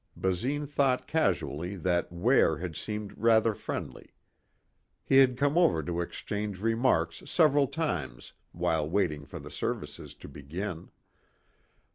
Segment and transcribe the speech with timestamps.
[0.17, 4.15] Basine thought casually that Ware had seemed rather friendly.
[5.03, 10.27] He had come over to exchange remarks several times while waiting for the services to
[10.27, 10.89] begin.